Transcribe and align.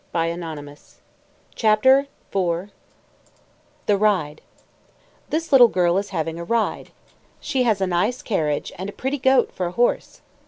THE 0.13 0.27
RIDE. 3.99 4.41
This 5.29 5.51
little 5.51 5.67
girl 5.67 5.97
is 5.99 6.09
having 6.09 6.39
a 6.39 6.43
ride. 6.43 6.89
She 7.39 7.61
has 7.61 7.79
a 7.81 7.85
nice 7.85 8.23
carriage, 8.23 8.71
and 8.79 8.89
a 8.89 8.93
pretty 8.93 9.19
goat 9.19 9.51
for 9.51 9.67
a 9.67 9.71
horse. 9.73 10.21